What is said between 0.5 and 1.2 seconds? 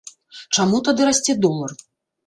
Чаму тады